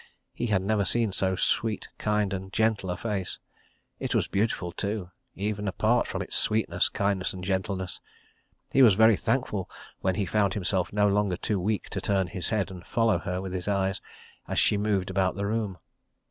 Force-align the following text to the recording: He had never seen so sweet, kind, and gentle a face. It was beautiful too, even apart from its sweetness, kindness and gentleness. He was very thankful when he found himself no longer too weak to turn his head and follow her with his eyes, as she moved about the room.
He 0.33 0.47
had 0.47 0.63
never 0.63 0.83
seen 0.83 1.11
so 1.11 1.35
sweet, 1.35 1.87
kind, 1.99 2.33
and 2.33 2.51
gentle 2.51 2.89
a 2.89 2.97
face. 2.97 3.37
It 3.99 4.15
was 4.15 4.27
beautiful 4.27 4.71
too, 4.71 5.11
even 5.35 5.67
apart 5.67 6.07
from 6.07 6.23
its 6.23 6.35
sweetness, 6.35 6.89
kindness 6.89 7.33
and 7.33 7.43
gentleness. 7.43 7.99
He 8.71 8.81
was 8.81 8.95
very 8.95 9.15
thankful 9.15 9.69
when 9.99 10.15
he 10.15 10.25
found 10.25 10.55
himself 10.55 10.91
no 10.91 11.07
longer 11.07 11.37
too 11.37 11.59
weak 11.59 11.87
to 11.91 12.01
turn 12.01 12.25
his 12.25 12.49
head 12.49 12.71
and 12.71 12.83
follow 12.83 13.19
her 13.19 13.39
with 13.41 13.53
his 13.53 13.67
eyes, 13.67 14.01
as 14.47 14.57
she 14.57 14.75
moved 14.75 15.11
about 15.11 15.35
the 15.35 15.45
room. 15.45 15.77